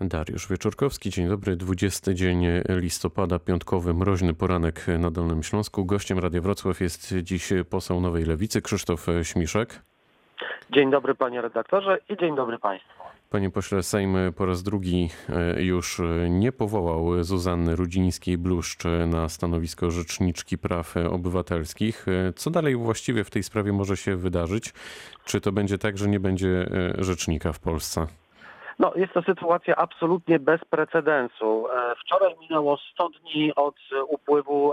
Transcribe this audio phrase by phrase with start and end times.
[0.00, 1.56] Dariusz Wieczorkowski, dzień dobry.
[1.56, 5.84] 20 dzień listopada, piątkowy, mroźny poranek na Dolnym Śląsku.
[5.84, 9.82] Gościem Radia Wrocław jest dziś poseł Nowej Lewicy Krzysztof Śmiszek.
[10.70, 13.02] Dzień dobry panie redaktorze i dzień dobry państwu.
[13.30, 16.00] Panie pośle, Sejm po raz drugi e, już
[16.30, 22.06] nie powołał Zuzanny Rudzińskiej-Bluszcz na stanowisko Rzeczniczki Praw Obywatelskich.
[22.08, 24.72] E, co dalej właściwie w tej sprawie może się wydarzyć?
[25.24, 26.68] Czy to będzie tak, że nie będzie
[26.98, 28.06] e, rzecznika w Polsce?
[28.78, 31.68] No, jest to sytuacja absolutnie bez precedensu.
[31.68, 33.76] E, wczoraj minęło 100 dni od
[34.08, 34.72] upływu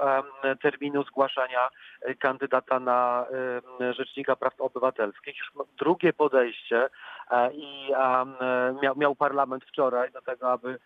[0.62, 1.70] terminu zgłaszania
[2.02, 3.26] e, kandydata na
[3.98, 5.36] Rzecznika Praw Obywatelskich.
[5.80, 6.90] Drugie podejście e,
[7.54, 7.92] i
[8.82, 10.80] miał, miał parlament wczoraj do tego, aby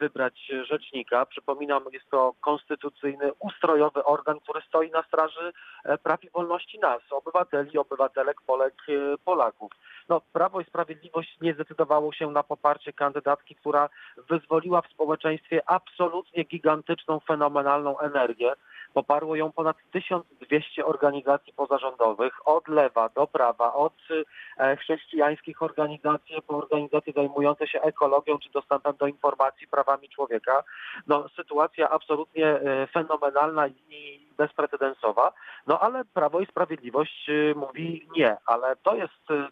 [0.00, 1.26] wybrać rzecznika.
[1.26, 5.52] Przypominam, jest to konstytucyjny, ustrojowy organ, który stoi na straży
[6.02, 8.74] praw i wolności nas, obywateli, obywatelek, Polek,
[9.24, 9.72] Polaków.
[10.08, 13.88] No, Prawo i Sprawiedliwość nie zdecydowało się na poparcie kandydatki, która
[14.28, 18.52] wyzwoliła w społeczeństwie absolutnie gigantyczną, fenomenalną energię.
[18.94, 23.92] Poparło ją ponad 1200 organizacji pozarządowych, od lewa do prawa, od
[24.58, 30.62] e, chrześcijańskich organizacji po organizacje zajmujące się ekologią czy dostępem do informacji, prawami człowieka.
[31.06, 35.32] No, sytuacja absolutnie e, fenomenalna i bezprecedensowa,
[35.66, 39.50] no ale Prawo i Sprawiedliwość e, mówi nie, ale to jest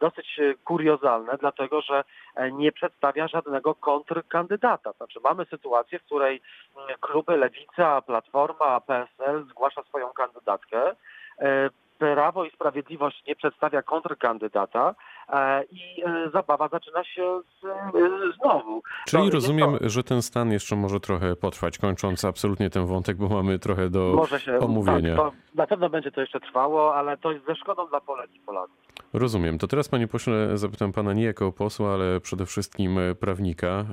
[0.00, 4.92] dosyć kuriozalne, dlatego że e, nie przedstawia żadnego kontrkandydata.
[4.92, 6.42] Znaczy mamy sytuację, w której
[6.76, 10.94] mm, kluby Lewica, Platforma, PSL zgłasza swoją kandydatkę.
[11.38, 14.94] E, Prawo i Sprawiedliwość nie przedstawia kontrkandydata
[15.70, 17.66] i zabawa zaczyna się z,
[18.36, 18.82] znowu.
[19.06, 19.88] Czyli rozumiem, to...
[19.88, 24.12] że ten stan jeszcze może trochę potrwać, kończąc absolutnie ten wątek, bo mamy trochę do
[24.16, 25.16] może się, omówienia.
[25.16, 28.40] Tak, na pewno będzie to jeszcze trwało, ale to jest ze szkodą dla Polek i
[28.40, 28.76] Polaków.
[29.12, 29.58] Rozumiem.
[29.58, 33.68] To teraz, panie pośle, zapytam pana nie jako posła, ale przede wszystkim prawnika.
[33.68, 33.84] E,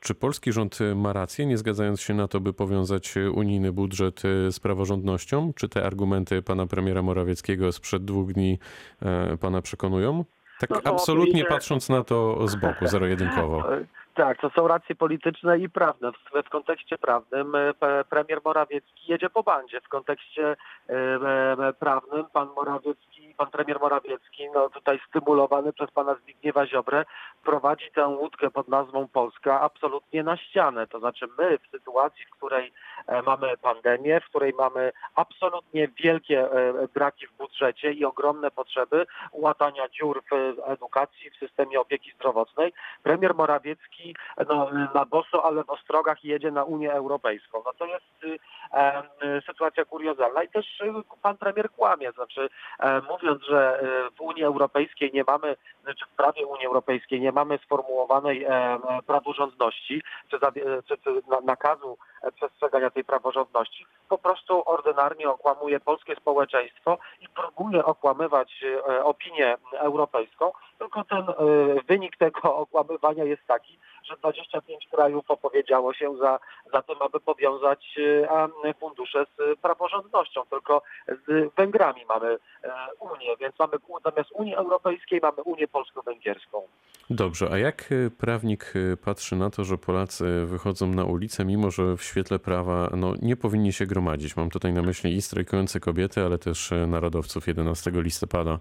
[0.00, 4.60] czy polski rząd ma rację, nie zgadzając się na to, by powiązać unijny budżet z
[4.60, 5.52] praworządnością?
[5.56, 8.58] Czy te argumenty pana premiera Morawieckiego sprzed dwóch dni
[9.02, 10.24] e, pana przekonują?
[10.60, 13.64] Tak no absolutnie patrząc na to z boku, zero-jedynkowo.
[14.14, 16.12] Tak, to są racje polityczne i prawne.
[16.12, 19.80] W, w kontekście prawnym e, premier Morawiecki jedzie po bandzie.
[19.80, 20.56] W kontekście
[21.78, 27.04] prawnym pan Morawiecki pan premier Morawiecki, no tutaj stymulowany przez pana Zbigniewa Ziobrę,
[27.44, 30.86] prowadzi tę łódkę pod nazwą Polska absolutnie na ścianę.
[30.86, 32.72] To znaczy my w sytuacji, w której
[33.06, 39.06] e, mamy pandemię, w której mamy absolutnie wielkie e, braki w budżecie i ogromne potrzeby
[39.32, 42.72] łatania dziur w edukacji, w systemie opieki zdrowotnej,
[43.02, 44.16] premier Morawiecki
[44.48, 47.62] no, na boso, ale w ostrogach jedzie na Unię Europejską.
[47.64, 48.40] No to jest
[48.72, 49.02] e,
[49.46, 50.82] sytuacja kuriozalna i też
[51.22, 52.12] pan premier kłamie.
[52.12, 52.48] Znaczy
[53.10, 55.56] mówiąc mówiąc, że e, w Unii Europejskiej nie mamy,
[55.98, 60.38] czy w prawie Unii Europejskiej nie mamy sformułowanej e, praworządności, czy,
[60.88, 61.98] czy, czy nakazu
[62.34, 70.52] przestrzegania tej praworządności, po prostu ordynarnie okłamuje polskie społeczeństwo i próbuje okłamywać e, opinię europejską,
[70.78, 71.24] tylko ten
[71.88, 73.78] wynik tego okłamywania jest taki,
[74.10, 76.38] że 25 krajów opowiedziało się za,
[76.72, 77.98] za tym, aby powiązać
[78.80, 80.42] fundusze z praworządnością.
[80.50, 82.38] Tylko z Węgrami mamy
[83.00, 83.72] Unię, więc mamy
[84.04, 86.62] zamiast Unii Europejskiej mamy Unię Polsko-Węgierską.
[87.10, 91.70] Dobrze, a jak e, prawnik e, patrzy na to, że Polacy wychodzą na ulicę, mimo
[91.70, 94.36] że w świetle prawa no, nie powinni się gromadzić?
[94.36, 98.58] Mam tutaj na myśli i strajkujące kobiety, ale też e, narodowców 11 listopada.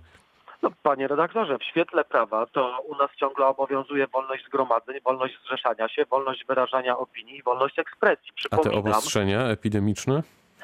[0.62, 5.90] No, panie redaktorze, w świetle prawa to u nas ciągle obowiązuje wolność zgromadzeń, wolność zrzeszania
[5.90, 8.32] się, wolność wyrażania opinii, wolność ekspresji.
[8.52, 10.22] A te obostrzenia epidemiczne?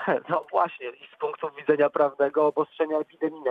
[0.30, 2.98] No właśnie, i z punktu widzenia prawnego obostrzenia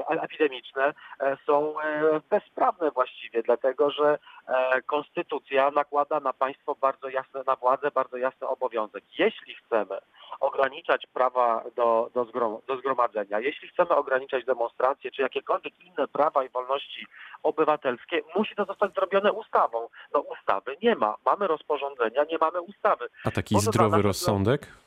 [0.09, 4.19] epidemiczne e, są e, bezprawne właściwie, dlatego że
[4.49, 9.05] e, konstytucja nakłada na państwo bardzo jasne, na władzę bardzo jasny obowiązek.
[9.19, 9.99] Jeśli chcemy
[10.45, 16.45] ograniczać prawa do, do, zgrom, do zgromadzenia, jeśli chcemy ograniczać demonstracje czy jakiekolwiek inne prawa
[16.45, 17.07] i wolności
[17.43, 19.89] obywatelskie, musi to zostać zrobione ustawą.
[20.15, 21.15] No ustawy nie ma.
[21.27, 23.07] Mamy rozporządzenia, nie mamy ustawy.
[23.25, 24.84] A taki zdrowy rozsądek?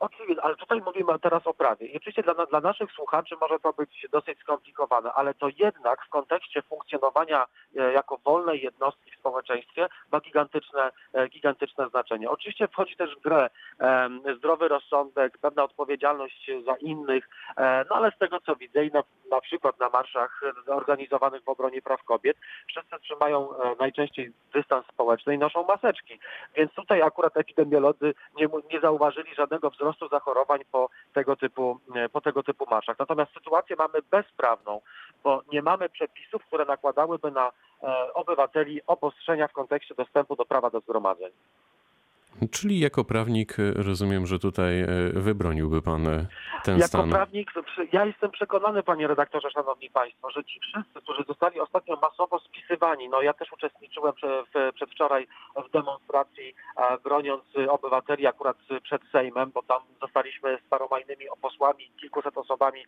[0.00, 1.86] Oczywiście, ale tutaj mówimy teraz o prawie.
[1.86, 6.08] I oczywiście dla, dla naszych słuchaczy może to być dosyć skomplikowane, ale to jednak w
[6.08, 12.30] kontekście funkcjonowania e, jako wolnej jednostki w społeczeństwie ma gigantyczne, e, gigantyczne znaczenie.
[12.30, 13.50] Oczywiście wchodzi też w grę
[14.36, 19.02] zdrowy rozsądek, pewna odpowiedzialność za innych, e, no ale z tego co widzę i na,
[19.30, 22.36] na przykład na marszach organizowanych w obronie praw kobiet,
[22.68, 23.48] wszyscy trzymają
[23.80, 26.20] najczęściej dystans społeczny i noszą maseczki.
[26.54, 32.08] Więc tutaj akurat epidemiolodzy nie, nie zauważyli żadnego wzrostu wzrostu zachorowań po tego typu, e,
[32.08, 32.98] po tego typu marszach.
[32.98, 34.80] Natomiast sytuację mamy bezprawną,
[35.24, 37.52] bo nie mamy przepisów, które nakładałyby na
[37.82, 41.32] e, obywateli obostrzenia w kontekście dostępu do prawa do zgromadzeń.
[42.50, 46.26] Czyli jako prawnik e, rozumiem, że tutaj e, wybroniłby pan e,
[46.64, 47.10] ten jako stan.
[47.10, 47.52] prawnik,
[47.92, 53.08] ja jestem przekonany, panie redaktorze, szanowni państwo, że ci wszyscy, którzy zostali ostatnio masowo spisywani,
[53.08, 54.12] no ja też uczestniczyłem
[54.54, 55.26] w, przedwczoraj
[55.68, 56.54] w demonstracji,
[57.04, 62.86] broniąc obywateli akurat przed Sejmem, bo tam zostaliśmy z paroma innymi posłami, kilkuset osobami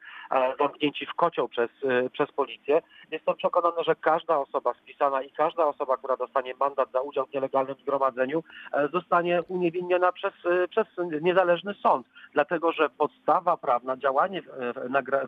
[0.58, 1.70] zamknięci w kocioł przez,
[2.12, 2.82] przez policję.
[3.10, 7.34] Jestem przekonany, że każda osoba spisana i każda osoba, która dostanie mandat za udział w
[7.34, 8.88] nielegalnym zgromadzeniu, e,
[9.32, 10.86] zostanie uniewinniona przez, e, przez
[11.22, 14.46] niezależny sąd, dlatego że podstawa prawna, działanie w,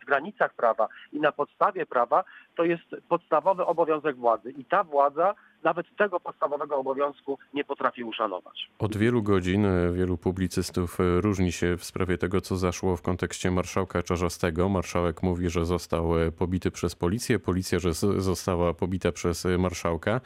[0.02, 2.24] w granicach prawa i na podstawie prawa
[2.56, 4.50] to jest podstawowy obowiązek władzy.
[4.50, 5.34] I ta władza
[5.64, 8.70] nawet tego podstawowego obowiązku nie potrafi uszanować.
[8.78, 13.02] Od wielu godzin e, wielu publicystów e, różni się w sprawie tego, co zaszło w
[13.02, 14.68] kontekście marszałka Czarzastego.
[14.68, 20.20] Marszałek mówi, że został e, pobity przez policję, policja, że została pobita przez marszałka.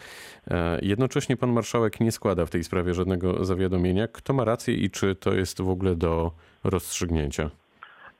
[0.82, 4.08] Jednocześnie pan marszałek nie składa w tej sprawie żadnego zawiadomienia.
[4.08, 6.32] Kto ma rację i czy to jest w ogóle do
[6.64, 7.50] rozstrzygnięcia?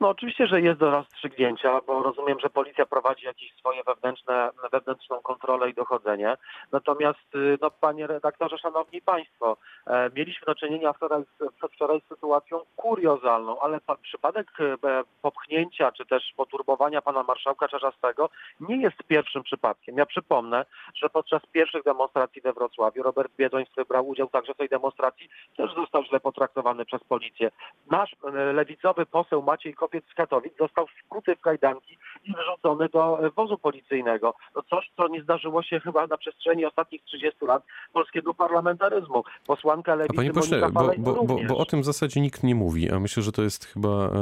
[0.00, 5.20] No oczywiście, że jest do rozstrzygnięcia, bo rozumiem, że policja prowadzi jakieś swoje wewnętrzne, wewnętrzną
[5.20, 6.36] kontrolę i dochodzenie.
[6.72, 9.56] Natomiast, y, no panie redaktorze, szanowni państwo,
[9.86, 11.22] e, mieliśmy do czynienia wczoraj,
[11.58, 14.76] przedwczoraj z sytuacją kuriozalną, ale pa, przypadek e,
[15.22, 18.30] popchnięcia czy też poturbowania pana marszałka Czarzastego
[18.60, 19.96] nie jest pierwszym przypadkiem.
[19.96, 24.56] Ja przypomnę, że podczas pierwszych demonstracji we Wrocławiu Robert Biedroń, który brał udział także w
[24.56, 27.50] tej demonstracji, też został źle potraktowany przez policję.
[27.90, 33.26] Nasz e, lewicowy poseł Maciej Kopiec z Katowic został skuty w kajdanki i wrzucony do
[33.26, 34.34] e, wozu policyjnego.
[34.56, 37.62] No coś, co nie zdarzyło się chyba na przestrzeni ostatnich 30 lat
[37.92, 39.24] polskiego parlamentaryzmu.
[39.46, 42.90] Posłanka lewicy panie pośle, bo, bo, bo, bo o tym w zasadzie nikt nie mówi,
[42.90, 44.12] a myślę, że to jest chyba e,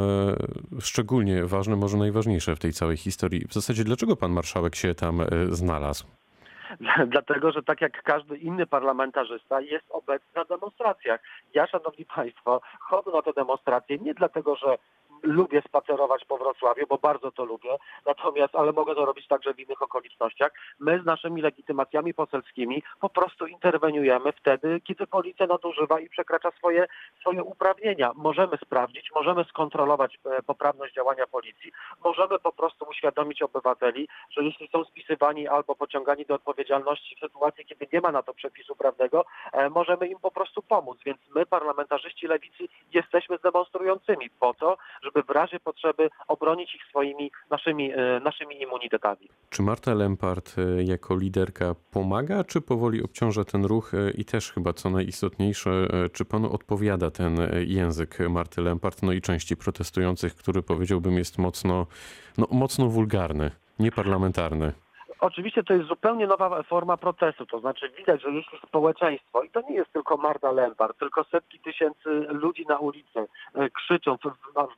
[0.81, 3.45] szczególnie ważne, może najważniejsze w tej całej historii.
[3.49, 6.07] W zasadzie dlaczego pan marszałek się tam e, znalazł?
[7.13, 11.21] Dlatego, że tak jak każdy inny parlamentarzysta jest obecny na demonstracjach.
[11.55, 14.79] Ja, szanowni państwo, chodzę na te demonstracje nie dlatego, że
[15.27, 17.77] lubię spacerować po Wrocławiu, bo bardzo to lubię,
[18.07, 20.53] natomiast, ale mogę to robić także w innych okolicznościach.
[20.81, 26.87] My z naszymi legitymacjami poselskimi po prostu interweniujemy wtedy, kiedy policja nadużywa i przekracza swoje,
[27.21, 28.13] swoje uprawnienia.
[28.15, 31.73] Możemy sprawdzić, możemy skontrolować e, poprawność działania policji,
[32.05, 37.65] możemy po prostu uświadomić obywateli, że jeśli są spisywani albo pociągani do odpowiedzialności w sytuacji,
[37.67, 40.99] kiedy nie ma na to przepisu prawnego, e, możemy im po prostu pomóc.
[41.07, 47.31] Więc my, parlamentarzyści lewicy, jesteśmy demonstrującymi po to, żeby w razie potrzeby obronić ich swoimi,
[47.51, 49.29] naszymi, e, naszymi immunitetami.
[49.51, 54.53] Czy Marta Lempart e, jako liderka pomaga, czy powoli obciąża ten ruch e, i też
[54.53, 57.37] chyba co najistotniejsze, czy panu odpowiada ten
[57.67, 61.87] język Marty Lempart, no i części protestujących, który powiedziałbym jest mocno,
[62.39, 64.73] no, mocno wulgarny, nieparlamentarny?
[65.21, 69.61] Oczywiście to jest zupełnie nowa forma protestu, to znaczy widać, że jeśli społeczeństwo, i to
[69.61, 73.19] nie jest tylko Marta Lempart, tylko setki tysięcy ludzi na ulicy
[73.55, 74.17] e, krzyczą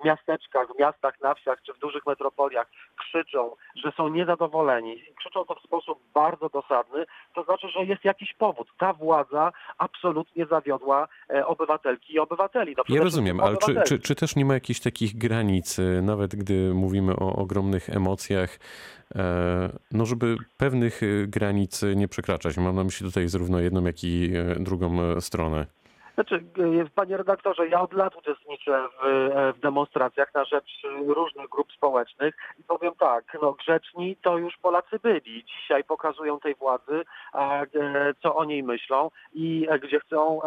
[0.01, 5.15] w, miasteczkach, w miastach, na wsiach czy w dużych metropoliach, krzyczą, że są niezadowoleni, i
[5.15, 8.69] krzyczą to w sposób bardzo dosadny, to znaczy, że jest jakiś powód.
[8.79, 12.75] Ta władza absolutnie zawiodła e, obywatelki i obywateli.
[12.79, 16.37] No, Ja rozumiem, ale czy, czy, czy też nie ma jakichś takich granic, e, nawet
[16.37, 18.59] gdy mówimy o ogromnych emocjach,
[19.93, 22.57] no żeby pewnych e, granic nie przekraczać?
[22.57, 25.67] Mam na myśli tutaj zarówno jedną, jak i e, drugą e, stronę.
[26.19, 26.45] Znaczy,
[26.95, 31.73] panie redaktorze, ja od lat uczestniczę w, e, w demonstracjach na rzecz e, różnych grup
[31.73, 35.45] społecznych i powiem tak, no grzeczni to już Polacy byli.
[35.45, 37.67] Dzisiaj pokazują tej władzy, a, e,
[38.23, 40.41] co o niej myślą i gdzie chcą,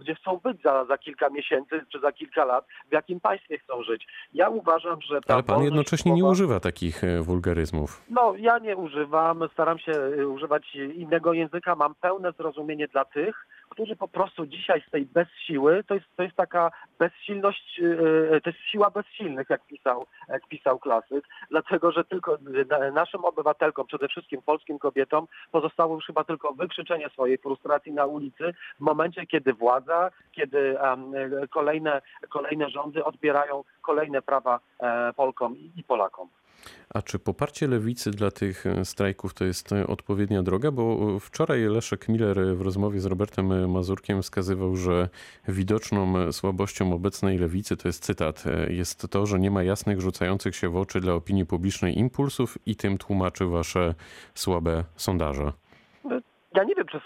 [0.00, 3.82] gdzie chcą być za, za kilka miesięcy czy za kilka lat, w jakim państwie chcą
[3.82, 4.06] żyć.
[4.34, 8.02] Ja uważam, że Ale pan jednocześnie nie słowa- używa takich wulgaryzmów.
[8.10, 9.92] no, ja nie używam, staram się
[10.28, 11.74] używać innego języka.
[11.74, 13.46] Mam pełne zrozumienie dla tych,
[13.78, 17.84] którzy po prostu dzisiaj z tej bezsiły, to jest, to jest taka bezsilność, y,
[18.34, 23.24] y, to jest siła bezsilnych, jak pisał, jak pisał klasyk, dlatego że tylko na- naszym
[23.24, 28.80] obywatelkom, przede wszystkim polskim kobietom, pozostało już chyba tylko wykrzyczenie swojej frustracji na ulicy w
[28.80, 30.76] momencie, kiedy władza, kiedy
[31.50, 36.28] kolejne, kolejne rządy odbierają kolejne prawa e, Polkom i Polakom.
[36.90, 40.70] A czy poparcie lewicy dla tych e, strajków to jest e, odpowiednia droga?
[40.70, 45.08] Bo e, wczoraj Leszek Miller w rozmowie z Robertem Mazurkiem wskazywał, że
[45.48, 50.68] widoczną słabością obecnej lewicy, to jest cytat, jest to, że nie ma jasnych, rzucających się
[50.68, 53.94] w oczy dla opinii publicznej impulsów i tym tłumaczy wasze
[54.34, 55.52] słabe sondaże.
[56.54, 57.00] Ja nie wiem, czy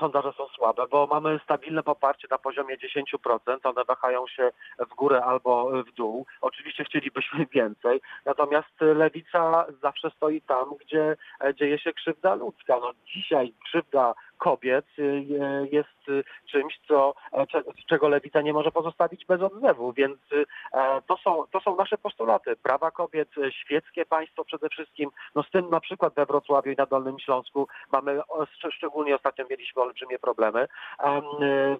[0.00, 3.38] sondaże są słabe, bo mamy stabilne poparcie na poziomie 10%.
[3.64, 4.50] One wahają się
[4.90, 6.26] w górę albo w dół.
[6.40, 12.78] Oczywiście chcielibyśmy więcej, natomiast lewica zawsze stoi tam, gdzie e, dzieje się krzywda ludzka.
[12.80, 18.52] No, dzisiaj krzywda kobiet y, y, jest y, czymś, co, e, cze- czego lewica nie
[18.52, 20.18] może pozostawić bez odzewu, więc
[20.72, 22.56] e, to są, to są nasze postulaty.
[22.56, 25.10] Prawa kobiet, świeckie państwo przede wszystkim.
[25.34, 28.20] No z tym na przykład we Wrocławiu i na Dolnym Śląsku mamy,
[28.70, 30.68] szczególnie ostatnio mieliśmy olbrzymie problemy.
[30.98, 31.22] Em,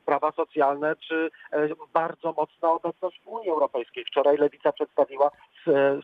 [0.05, 4.05] Prawa socjalne, czy e, bardzo mocna obecność w Unii Europejskiej.
[4.05, 5.31] Wczoraj lewica przedstawiła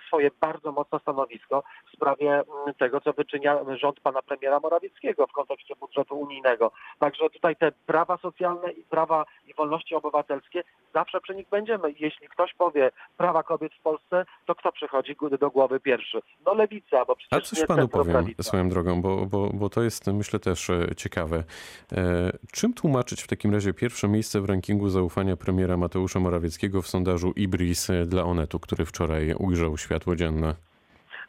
[0.06, 5.32] swoje bardzo mocne stanowisko w sprawie mm, tego, co wyczynia rząd pana premiera Morawieckiego w
[5.32, 6.72] kontekście budżetu unijnego.
[6.98, 10.62] Także tutaj te prawa socjalne i prawa i wolności obywatelskie
[10.94, 11.94] zawsze przy nich będziemy.
[11.98, 16.20] Jeśli ktoś powie prawa kobiet w Polsce, to kto przychodzi do głowy pierwszy?
[16.46, 18.42] No lewica, bo A przecież coś nie panu powiem prawica.
[18.42, 21.44] swoją drogą, bo, bo, bo to jest myślę też e, ciekawe.
[21.92, 26.88] E, Czym tłumaczyć w takim razie pierwsze miejsce w rankingu zaufania premiera Mateusza Morawieckiego w
[26.88, 30.54] sondażu Ibris e, dla Onetu, który wczoraj ujrzał światło dzienne?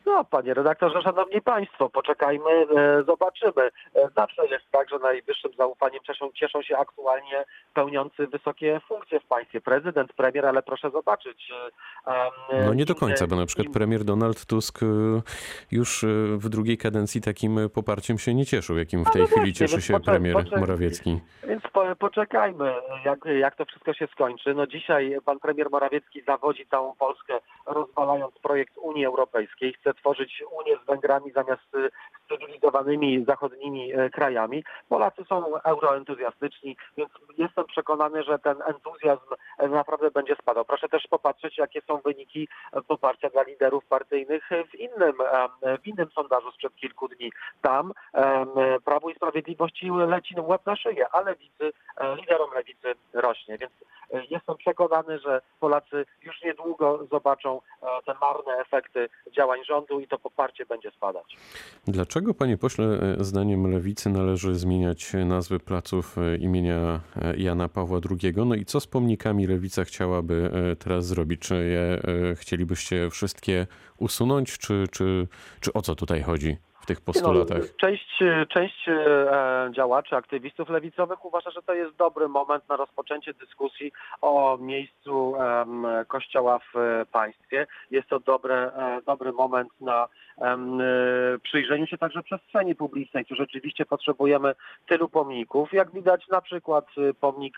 [0.06, 3.62] No, panie redaktorze, szanowni państwo, poczekajmy, e, zobaczymy.
[3.96, 9.26] E, zawsze jest tak, że najwyższym zaufaniem cieszą, cieszą się aktualnie pełniący wysokie funkcje w
[9.26, 9.62] państwie.
[9.62, 11.52] Prezydent, premier, ale proszę zobaczyć.
[12.08, 12.30] e,
[12.66, 14.80] No nie do końca, bo na przykład premier Donald Tusk
[15.72, 16.06] już
[16.38, 19.82] w drugiej kadencji takim poparciem się nie cieszył, jakim w tej no chwili właśnie, cieszy
[19.82, 21.20] się premier poczek- Morawiecki.
[21.48, 22.74] Więc po, poczekajmy,
[23.06, 24.54] jak, jak to wszystko się skończy.
[24.54, 29.74] No dzisiaj pan premier Morawiecki zawodzi całą Polskę, rozwalając projekt Unii Europejskiej.
[29.74, 31.90] Chce tworzyć Unię z Węgrami zamiast y,
[32.26, 34.64] z cywilizowanymi zachodnimi e, krajami.
[34.90, 40.66] Polacy są euroentuzjastyczni, więc jestem przekonany, że ten entuzjazm e, naprawdę będzie spadał.
[40.66, 45.88] Proszę też popatrzeć, jakie są wyniki e, poparcia dla liderów partyjnych w innym, em, w
[45.88, 47.32] innym sondażu sprzed kilku dni.
[47.62, 47.94] Tam
[48.86, 53.58] Prawo i Sprawiedliwości leci łeb na szyję, a lewicy, e, liderom lewicy rośnie.
[53.58, 53.86] Więc e,
[54.30, 60.20] jestem przekonany, że Polacy już niedługo zobaczą e, te marne efekty działań rządu i to
[60.20, 61.38] poparcie będzie spadać.
[61.88, 68.00] Dlaczego, panie pośle, e, zdaniem lewicy należy zmieniać nazwy placów e, imienia e, Jana Pawła
[68.12, 68.34] II?
[68.46, 71.42] No i co z pomnikami lewica chciałaby e, teraz zrobić?
[71.42, 71.82] Czy je
[72.32, 73.68] e, chcielibyście wszystkie
[73.98, 75.28] usunąć, czy, czy,
[75.62, 77.60] czy o co tutaj chodzi w tych postulatach?
[77.60, 83.34] No, część część e, działaczy, aktywistów lewicowych uważa, że to jest dobry moment na rozpoczęcie
[83.34, 85.36] dyskusji o miejscu
[86.08, 87.68] kościoła w e, państwie.
[87.92, 90.08] Jest to dobre, e, dobry moment na
[90.42, 90.58] e,
[91.44, 94.56] przyjrzeniu się także przestrzeni publicznej, czy rzeczywiście potrzebujemy
[94.88, 95.74] tylu pomników.
[95.74, 96.86] Jak widać na przykład
[97.20, 97.58] pomnik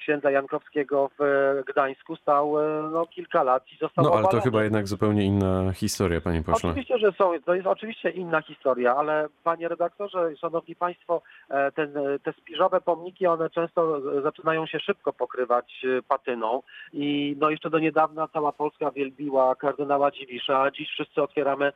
[0.00, 1.22] księdza Jankowskiego w
[1.66, 2.54] Gdańsku stał
[2.92, 4.42] no, kilka lat i został No ale to obalony.
[4.42, 6.70] chyba jednak zupełnie inna historia, panie pośle.
[6.70, 7.32] Oczywiście, że są.
[7.44, 11.17] To jest oczywiście inna historia, ale panie redaktorze, szanowni państwo,
[11.50, 16.62] e, ten, e, te spiżowe pomniki, one często zaczynają się szybko pokrywać e, patyną.
[16.92, 21.72] I no jeszcze do niedawna cała Polska wielbiła kardynała Dziwisza, dziś wszyscy otwieramy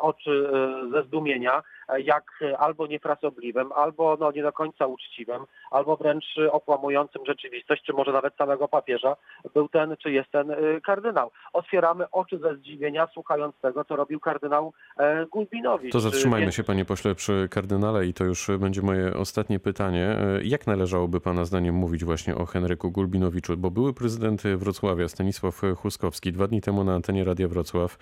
[0.00, 0.50] oczy
[0.92, 1.62] ze zdumienia,
[1.98, 7.92] jak e, albo niefrasobliwym, albo no, nie do końca uczciwym, albo wręcz okłamującym rzeczywistość, czy
[7.92, 9.16] może nawet całego papieża
[9.54, 11.30] był ten, czy jest ten e, kardynał.
[11.52, 15.92] Otwieramy oczy ze zdziwienia, słuchając tego, co robił kardynał e, Gulbinowicz.
[15.92, 20.16] To zatrzymajmy się, panie pośle, przy kardynale i to już będzie moje ostatnie pytanie.
[20.42, 23.56] Jak należałoby pana zdaniem mówić właśnie o Henryku Gulbinowiczu?
[23.56, 27.98] Bo były prezydent Wrocławia, Stanisław Huskowski, dwa dni temu na antenie Radia Wrocław,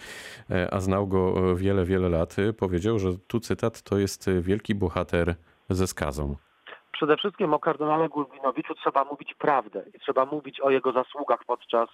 [0.70, 5.34] a znał go wiele, wiele lat, powiedział, że tu cytat to jest wielki bohater
[5.70, 6.36] ze skazą.
[6.92, 11.88] Przede wszystkim o kardynale Gulbinowiczu trzeba mówić prawdę i trzeba mówić o jego zasługach podczas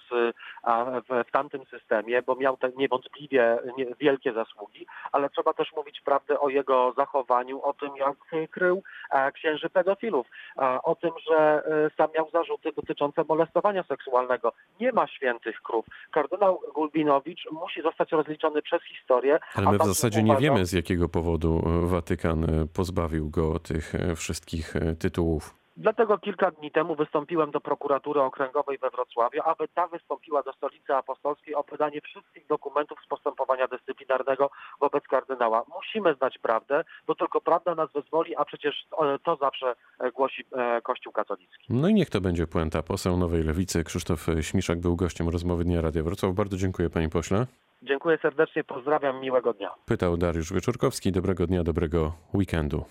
[1.08, 6.00] w, w tamtym systemie, bo miał te niewątpliwie nie, wielkie zasługi, ale trzeba też mówić
[6.00, 10.26] prawdę o jego zachowaniu, o tym jak krył e, księży pedofilów,
[10.56, 14.52] a, o tym, że y, sam miał zarzuty dotyczące molestowania seksualnego.
[14.80, 15.86] Nie ma świętych krów.
[16.10, 19.38] Kardynał Gulbinowicz musi zostać rozliczony przez historię.
[19.54, 23.94] Ale my w zasadzie nie wiemy, z jakiego powodu e, Watykan e, pozbawił go tych
[23.94, 25.59] e, wszystkich e, tytułów.
[25.80, 30.94] Dlatego kilka dni temu wystąpiłem do prokuratury okręgowej we Wrocławiu, aby ta wystąpiła do stolicy
[30.94, 35.64] apostolskiej o wydanie wszystkich dokumentów z postępowania dyscyplinarnego wobec kardynała.
[35.75, 40.44] Musimy znać prawdę, bo tylko prawda nas wyzwoli, a przecież e, to zawsze e, głosi
[40.52, 41.64] e, Kościół katolicki.
[41.70, 42.82] No i niech to będzie puenta.
[42.82, 46.34] Poseł Nowej Lewicy Krzysztof Śmiszak był gościem rozmowy Dnia Radia Wrocław.
[46.34, 47.46] Bardzo dziękuję panie pośle.
[47.82, 49.75] Dziękuję serdecznie, pozdrawiam, miłego dnia.
[49.87, 51.12] Pytał Dariusz Wieczorkowski.
[51.12, 52.84] Dobrego dnia, dobrego weekendu.